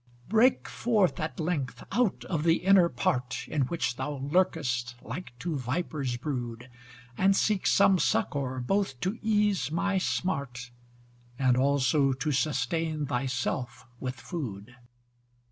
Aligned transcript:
Break 0.27 0.67
forth 0.67 1.19
at 1.19 1.39
length 1.39 1.83
out 1.91 2.25
of 2.25 2.41
the 2.43 2.55
inner 2.63 2.89
part, 2.89 3.47
In 3.47 3.67
which 3.67 3.97
thou 3.97 4.15
lurkest 4.15 4.95
like 5.03 5.37
to 5.37 5.55
viper's 5.55 6.17
brood: 6.17 6.71
And 7.19 7.35
seek 7.35 7.67
some 7.67 7.99
succour 7.99 8.59
both 8.61 8.99
to 9.01 9.19
ease 9.21 9.69
my 9.69 9.99
smart 9.99 10.71
And 11.37 11.55
also 11.55 12.13
to 12.13 12.31
sustain 12.31 13.05
thy 13.05 13.27
self 13.27 13.85
with 13.99 14.15
food. 14.19 14.75